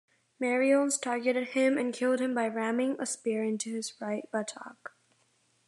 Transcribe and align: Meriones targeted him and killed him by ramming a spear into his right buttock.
Meriones 0.39 0.97
targeted 0.97 1.49
him 1.49 1.77
and 1.77 1.93
killed 1.93 2.19
him 2.21 2.33
by 2.33 2.47
ramming 2.47 2.95
a 2.99 3.05
spear 3.05 3.43
into 3.43 3.71
his 3.75 3.93
right 4.01 4.27
buttock. 4.31 4.93